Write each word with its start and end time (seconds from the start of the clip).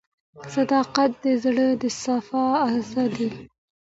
•صداقت 0.55 1.11
د 1.23 1.25
زړه 1.43 1.67
د 1.81 1.83
صفا 2.03 2.45
راز 2.61 2.89
دی. 3.15 3.29